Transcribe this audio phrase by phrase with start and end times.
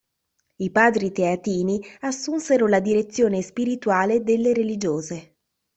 [0.55, 5.35] I padri teatini assunsero la direzione spirituale delle religiose.